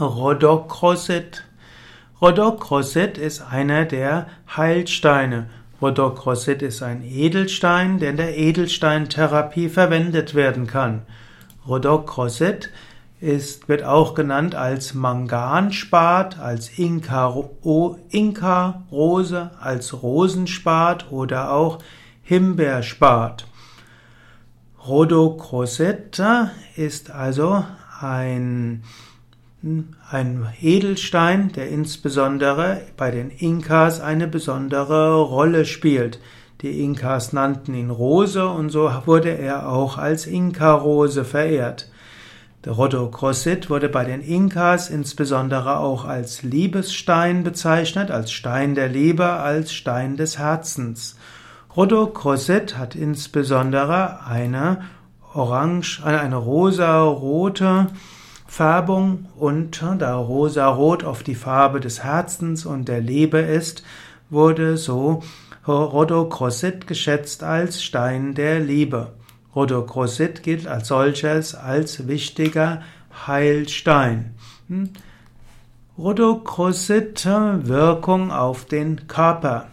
Rhodocroset. 0.00 1.44
Rhodocroset 2.20 3.16
ist 3.16 3.40
einer 3.42 3.84
der 3.84 4.26
Heilsteine. 4.56 5.48
Rhodocroset 5.80 6.62
ist 6.62 6.82
ein 6.82 7.04
Edelstein, 7.04 8.00
der 8.00 8.10
in 8.10 8.16
der 8.16 8.36
Edelsteintherapie 8.36 9.68
verwendet 9.68 10.34
werden 10.34 10.66
kann. 10.66 11.02
Rhodocroset 11.68 12.70
ist, 13.20 13.68
wird 13.68 13.84
auch 13.84 14.14
genannt 14.14 14.56
als 14.56 14.94
Manganspat, 14.94 16.40
als 16.40 16.76
Inka-Rose, 16.76 18.00
Inka 18.10 18.82
als 19.60 20.02
Rosenspat 20.02 21.12
oder 21.12 21.52
auch 21.52 21.78
Himbeerspat. 22.24 23.46
Rhodocroset 24.84 26.20
ist 26.74 27.12
also 27.12 27.64
ein 28.00 28.82
ein 30.10 30.46
Edelstein, 30.60 31.50
der 31.52 31.70
insbesondere 31.70 32.82
bei 32.98 33.10
den 33.10 33.30
Inkas 33.30 33.98
eine 33.98 34.28
besondere 34.28 35.22
Rolle 35.22 35.64
spielt. 35.64 36.20
Die 36.60 36.82
Inkas 36.82 37.32
nannten 37.32 37.72
ihn 37.72 37.88
Rose 37.88 38.46
und 38.46 38.68
so 38.68 38.92
wurde 39.06 39.30
er 39.30 39.70
auch 39.70 39.96
als 39.96 40.26
Inka-Rose 40.26 41.24
verehrt. 41.24 41.90
Der 42.66 42.72
Rhodocrosit 42.72 43.70
wurde 43.70 43.88
bei 43.88 44.04
den 44.04 44.20
Inkas 44.20 44.90
insbesondere 44.90 45.78
auch 45.78 46.04
als 46.04 46.42
Liebesstein 46.42 47.42
bezeichnet, 47.42 48.10
als 48.10 48.32
Stein 48.32 48.74
der 48.74 48.90
Liebe, 48.90 49.30
als 49.30 49.72
Stein 49.72 50.18
des 50.18 50.38
Herzens. 50.38 51.16
Rhodocrosit 51.74 52.76
hat 52.76 52.94
insbesondere 52.94 54.26
eine 54.26 54.82
orange, 55.32 56.02
eine 56.04 56.36
rosa-rote 56.36 57.86
Färbung 58.54 59.26
und 59.36 59.82
äh, 59.82 59.96
da 59.98 60.14
rosarot 60.14 61.02
oft 61.02 61.26
die 61.26 61.34
Farbe 61.34 61.80
des 61.80 62.04
Herzens 62.04 62.64
und 62.64 62.86
der 62.86 63.00
Liebe 63.00 63.38
ist, 63.38 63.82
wurde 64.30 64.76
so 64.76 65.24
Rhodocrosit 65.66 66.86
geschätzt 66.86 67.42
als 67.42 67.82
Stein 67.82 68.34
der 68.34 68.60
Liebe. 68.60 69.14
Rhodocrosit 69.56 70.44
gilt 70.44 70.68
als 70.68 70.86
solches 70.86 71.56
als 71.56 72.06
wichtiger 72.06 72.82
Heilstein. 73.26 74.36
Hm? 74.68 74.90
Rhodocrosit 75.98 77.26
äh, 77.26 77.66
Wirkung 77.66 78.30
auf 78.30 78.66
den 78.66 79.08
Körper. 79.08 79.66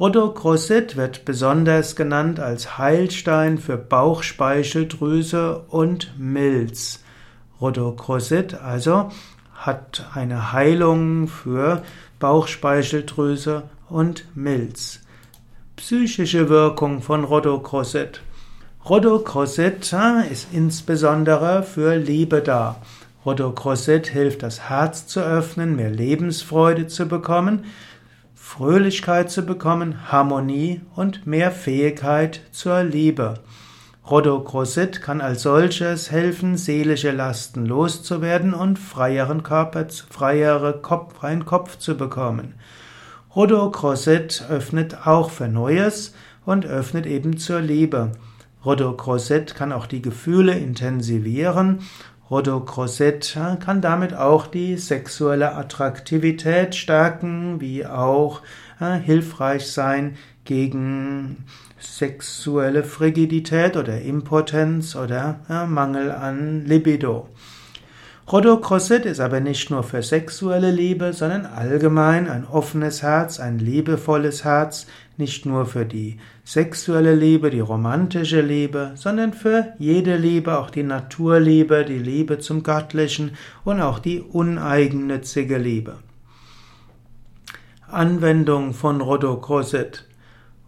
Rhodocrosit 0.00 0.96
wird 0.96 1.24
besonders 1.24 1.94
genannt 1.94 2.40
als 2.40 2.78
Heilstein 2.78 3.58
für 3.58 3.76
Bauchspeicheldrüse 3.76 5.60
und 5.68 6.18
Milz. 6.18 7.01
Rhodocrosit 7.62 8.54
also 8.54 9.12
hat 9.54 10.04
eine 10.14 10.52
Heilung 10.52 11.28
für 11.28 11.84
Bauchspeicheldrüse 12.18 13.62
und 13.88 14.24
Milz. 14.34 15.00
Psychische 15.76 16.48
Wirkung 16.48 17.02
von 17.02 17.22
Rhodocrosit. 17.22 18.20
Rhodocrosit 18.88 19.94
ist 20.30 20.48
insbesondere 20.52 21.62
für 21.62 21.94
Liebe 21.94 22.40
da. 22.40 22.82
Rhodocrosit 23.24 24.08
hilft, 24.08 24.42
das 24.42 24.68
Herz 24.68 25.06
zu 25.06 25.20
öffnen, 25.20 25.76
mehr 25.76 25.90
Lebensfreude 25.90 26.88
zu 26.88 27.06
bekommen, 27.06 27.66
Fröhlichkeit 28.34 29.30
zu 29.30 29.42
bekommen, 29.42 30.10
Harmonie 30.10 30.80
und 30.96 31.28
mehr 31.28 31.52
Fähigkeit 31.52 32.40
zur 32.50 32.82
Liebe. 32.82 33.34
Rhodocrosit 34.10 35.00
kann 35.00 35.20
als 35.20 35.42
solches 35.42 36.10
helfen, 36.10 36.56
seelische 36.56 37.12
Lasten 37.12 37.64
loszuwerden 37.64 38.52
und 38.52 38.78
freieren 38.78 39.44
Körper, 39.44 39.86
freiere 40.10 40.80
Kopf, 40.82 41.14
freien 41.14 41.44
Kopf 41.44 41.78
zu 41.78 41.96
bekommen. 41.96 42.54
Rhodocrosit 43.34 44.44
öffnet 44.50 45.06
auch 45.06 45.30
für 45.30 45.48
Neues 45.48 46.14
und 46.44 46.66
öffnet 46.66 47.06
eben 47.06 47.38
zur 47.38 47.60
Liebe. 47.60 48.12
Rhodocrosit 48.64 49.54
kann 49.54 49.72
auch 49.72 49.86
die 49.86 50.02
Gefühle 50.02 50.58
intensivieren. 50.58 51.80
Rhodocrosit 52.28 53.38
kann 53.60 53.80
damit 53.80 54.14
auch 54.14 54.46
die 54.48 54.76
sexuelle 54.78 55.54
Attraktivität 55.54 56.74
stärken, 56.74 57.60
wie 57.60 57.86
auch 57.86 58.42
äh, 58.80 58.98
hilfreich 58.98 59.70
sein 59.70 60.16
gegen 60.44 61.44
sexuelle 61.82 62.84
Frigidität 62.84 63.76
oder 63.76 64.00
Impotenz 64.00 64.96
oder 64.96 65.40
ja, 65.48 65.66
Mangel 65.66 66.10
an 66.10 66.64
Libido. 66.64 67.28
Rhodocrossit 68.30 69.04
ist 69.04 69.20
aber 69.20 69.40
nicht 69.40 69.70
nur 69.70 69.82
für 69.82 70.02
sexuelle 70.02 70.70
Liebe, 70.70 71.12
sondern 71.12 71.44
allgemein 71.44 72.28
ein 72.28 72.46
offenes 72.46 73.02
Herz, 73.02 73.40
ein 73.40 73.58
liebevolles 73.58 74.44
Herz, 74.44 74.86
nicht 75.16 75.44
nur 75.44 75.66
für 75.66 75.84
die 75.84 76.18
sexuelle 76.44 77.14
Liebe, 77.14 77.50
die 77.50 77.60
romantische 77.60 78.40
Liebe, 78.40 78.92
sondern 78.94 79.32
für 79.32 79.74
jede 79.78 80.16
Liebe, 80.16 80.58
auch 80.58 80.70
die 80.70 80.84
Naturliebe, 80.84 81.84
die 81.84 81.98
Liebe 81.98 82.38
zum 82.38 82.62
Göttlichen 82.62 83.32
und 83.64 83.80
auch 83.80 83.98
die 83.98 84.20
uneigennützige 84.20 85.58
Liebe. 85.58 85.96
Anwendung 87.88 88.72
von 88.72 89.00
Rhodocrossit 89.02 90.06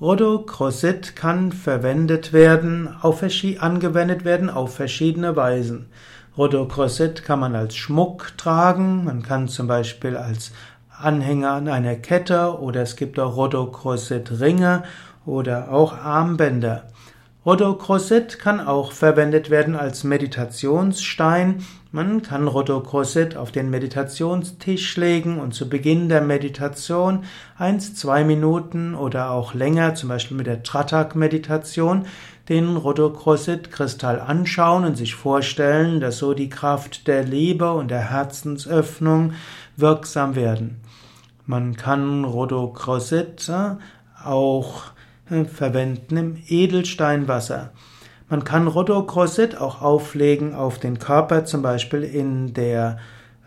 Rhodocrosit 0.00 1.14
kann 1.14 1.52
verwendet 1.52 2.32
werden, 2.32 2.88
auf, 3.02 3.22
angewendet 3.58 4.24
werden 4.24 4.48
auf 4.48 4.74
verschiedene 4.74 5.36
Weisen. 5.36 5.90
Rhodocrosit 6.38 7.22
kann 7.22 7.40
man 7.40 7.54
als 7.54 7.76
Schmuck 7.76 8.32
tragen, 8.38 9.04
man 9.04 9.22
kann 9.22 9.48
zum 9.48 9.66
Beispiel 9.66 10.16
als 10.16 10.52
Anhänger 10.88 11.50
an 11.50 11.68
einer 11.68 11.96
Kette 11.96 12.58
oder 12.60 12.80
es 12.80 12.96
gibt 12.96 13.18
auch 13.18 13.36
Rhodocrosit-Ringe 13.36 14.84
oder 15.26 15.70
auch 15.70 15.92
Armbänder. 15.92 16.84
Rhodocrosit 17.46 18.38
kann 18.38 18.60
auch 18.60 18.92
verwendet 18.92 19.48
werden 19.48 19.74
als 19.74 20.04
Meditationsstein. 20.04 21.64
Man 21.90 22.20
kann 22.20 22.46
Rhodocrosit 22.46 23.34
auf 23.34 23.50
den 23.50 23.70
Meditationstisch 23.70 24.98
legen 24.98 25.40
und 25.40 25.54
zu 25.54 25.70
Beginn 25.70 26.10
der 26.10 26.20
Meditation 26.20 27.24
eins, 27.56 27.94
zwei 27.94 28.24
Minuten 28.24 28.94
oder 28.94 29.30
auch 29.30 29.54
länger, 29.54 29.94
zum 29.94 30.10
Beispiel 30.10 30.36
mit 30.36 30.46
der 30.46 30.62
Tratak-Meditation, 30.62 32.04
den 32.50 32.76
Rhodocrosit-Kristall 32.76 34.20
anschauen 34.20 34.84
und 34.84 34.96
sich 34.96 35.14
vorstellen, 35.14 36.00
dass 36.00 36.18
so 36.18 36.34
die 36.34 36.50
Kraft 36.50 37.06
der 37.06 37.24
Liebe 37.24 37.72
und 37.72 37.90
der 37.90 38.10
Herzensöffnung 38.10 39.32
wirksam 39.78 40.34
werden. 40.34 40.82
Man 41.46 41.74
kann 41.74 42.24
Rhodocrosit 42.26 43.48
äh, 43.48 43.76
auch 44.22 44.92
verwenden 45.46 46.16
im 46.16 46.38
Edelsteinwasser. 46.48 47.72
Man 48.28 48.44
kann 48.44 48.68
Rhodocrossit 48.68 49.60
auch 49.60 49.82
auflegen 49.82 50.54
auf 50.54 50.78
den 50.78 50.98
Körper, 50.98 51.44
zum 51.44 51.62
Beispiel 51.62 52.04
in 52.04 52.54
der 52.54 52.98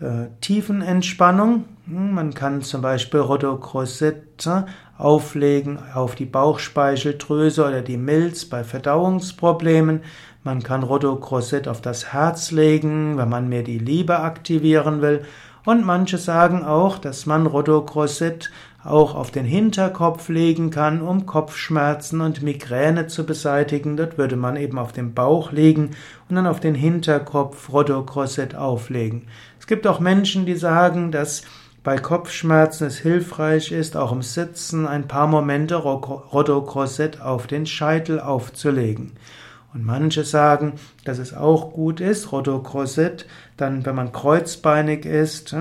äh, 0.01 0.27
tiefen 0.41 0.81
Entspannung. 0.81 1.63
Hm, 1.87 2.13
man 2.13 2.33
kann 2.33 2.61
zum 2.61 2.81
Beispiel 2.81 3.21
Rhodocrossit 3.21 4.45
äh, 4.45 4.63
auflegen 4.97 5.79
auf 5.93 6.15
die 6.15 6.25
Bauchspeicheldrüse 6.25 7.65
oder 7.65 7.81
die 7.81 7.97
Milz 7.97 8.45
bei 8.45 8.63
Verdauungsproblemen. 8.63 10.01
Man 10.43 10.61
kann 10.61 10.83
Rhodocrossit 10.83 11.69
auf 11.69 11.79
das 11.79 12.11
Herz 12.11 12.51
legen, 12.51 13.17
wenn 13.17 13.29
man 13.29 13.47
mehr 13.47 13.63
die 13.63 13.79
Liebe 13.79 14.19
aktivieren 14.19 15.01
will. 15.01 15.23
Und 15.65 15.85
manche 15.85 16.17
sagen 16.17 16.65
auch, 16.65 16.97
dass 16.97 17.25
man 17.25 17.45
Rhodocrossit 17.45 18.51
auch 18.83 19.15
auf 19.15 19.31
den 19.31 19.45
Hinterkopf 19.45 20.27
legen 20.29 20.69
kann, 20.69 21.01
um 21.01 21.25
Kopfschmerzen 21.25 22.21
und 22.21 22.41
Migräne 22.41 23.07
zu 23.07 23.25
beseitigen. 23.25 23.95
Dort 23.95 24.17
würde 24.17 24.35
man 24.35 24.57
eben 24.57 24.77
auf 24.77 24.91
den 24.91 25.13
Bauch 25.13 25.51
legen 25.51 25.91
und 26.29 26.35
dann 26.35 26.47
auf 26.47 26.59
den 26.59 26.75
Hinterkopf 26.75 27.71
Rodokroset 27.71 28.55
auflegen. 28.55 29.27
Es 29.59 29.67
gibt 29.67 29.87
auch 29.87 29.99
Menschen, 29.99 30.45
die 30.45 30.55
sagen, 30.55 31.11
dass 31.11 31.43
bei 31.83 31.97
Kopfschmerzen 31.97 32.87
es 32.87 32.97
hilfreich 32.97 33.71
ist, 33.71 33.97
auch 33.97 34.11
im 34.11 34.21
Sitzen 34.21 34.87
ein 34.87 35.07
paar 35.07 35.27
Momente 35.27 35.75
Rodokroset 35.75 37.21
auf 37.21 37.47
den 37.47 37.65
Scheitel 37.65 38.19
aufzulegen. 38.19 39.13
Und 39.73 39.85
manche 39.85 40.23
sagen, 40.23 40.73
dass 41.03 41.17
es 41.17 41.33
auch 41.33 41.73
gut 41.73 41.99
ist, 41.99 42.31
Rodokroset, 42.31 43.25
dann, 43.57 43.85
wenn 43.85 43.95
man 43.95 44.11
kreuzbeinig 44.11 45.05
ist, 45.05 45.55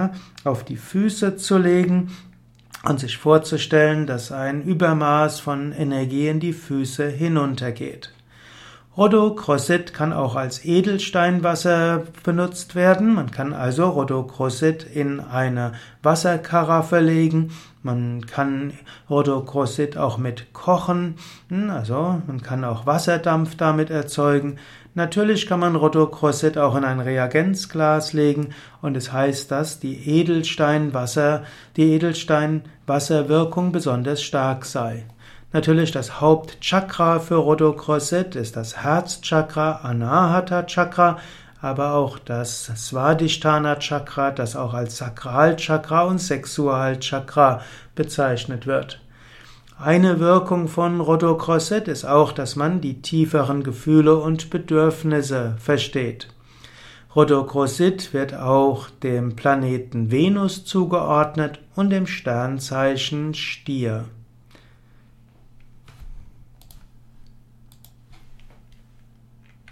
auf 0.44 0.64
die 0.64 0.76
Füße 0.76 1.36
zu 1.36 1.56
legen 1.56 2.10
und 2.84 3.00
sich 3.00 3.16
vorzustellen, 3.16 4.06
dass 4.06 4.32
ein 4.32 4.62
Übermaß 4.62 5.40
von 5.40 5.72
Energie 5.72 6.28
in 6.28 6.40
die 6.40 6.52
Füße 6.52 7.08
hinuntergeht. 7.08 8.12
Rhodocrosit 8.94 9.94
kann 9.94 10.12
auch 10.12 10.36
als 10.36 10.66
Edelsteinwasser 10.66 12.02
benutzt 12.24 12.74
werden. 12.74 13.14
Man 13.14 13.30
kann 13.30 13.54
also 13.54 13.88
Rhodocrosit 13.88 14.82
in 14.84 15.18
eine 15.18 15.72
Wasserkaraffe 16.02 17.00
legen. 17.00 17.52
Man 17.82 18.26
kann 18.26 18.74
Rhodocrosit 19.08 19.96
auch 19.96 20.18
mit 20.18 20.52
kochen. 20.52 21.14
Hm, 21.48 21.70
also 21.70 22.20
man 22.26 22.42
kann 22.42 22.64
auch 22.64 22.84
Wasserdampf 22.84 23.56
damit 23.56 23.88
erzeugen. 23.88 24.58
Natürlich 24.94 25.46
kann 25.46 25.60
man 25.60 25.74
Rhodocrosit 25.74 26.58
auch 26.58 26.76
in 26.76 26.84
ein 26.84 27.00
Reagenzglas 27.00 28.12
legen 28.12 28.50
und 28.82 28.94
es 28.94 29.10
heißt, 29.10 29.50
dass 29.50 29.80
die 29.80 30.06
Edelsteinwasser, 30.06 31.44
die 31.76 31.94
Edelsteinwasserwirkung 31.94 33.72
besonders 33.72 34.22
stark 34.22 34.66
sei. 34.66 35.06
Natürlich 35.52 35.90
das 35.90 36.20
Hauptchakra 36.20 37.18
für 37.18 37.36
Rhodocrosset 37.36 38.36
ist 38.36 38.56
das 38.56 38.78
Herzchakra, 38.82 39.80
Anahata 39.82 40.62
Chakra, 40.62 41.18
aber 41.60 41.92
auch 41.92 42.18
das 42.18 42.72
Svadhisthana 42.74 43.76
Chakra, 43.76 44.30
das 44.30 44.56
auch 44.56 44.72
als 44.72 44.96
Sakralchakra 44.96 46.04
und 46.04 46.18
Sexualchakra 46.18 47.60
bezeichnet 47.94 48.66
wird. 48.66 49.00
Eine 49.78 50.20
Wirkung 50.20 50.68
von 50.68 51.00
Rhodocrosset 51.00 51.86
ist 51.86 52.06
auch, 52.06 52.32
dass 52.32 52.56
man 52.56 52.80
die 52.80 53.02
tieferen 53.02 53.62
Gefühle 53.62 54.16
und 54.16 54.48
Bedürfnisse 54.48 55.56
versteht. 55.58 56.28
Rhodocrossit 57.14 58.14
wird 58.14 58.32
auch 58.32 58.88
dem 58.88 59.36
Planeten 59.36 60.10
Venus 60.10 60.64
zugeordnet 60.64 61.58
und 61.74 61.90
dem 61.90 62.06
Sternzeichen 62.06 63.34
Stier. 63.34 64.06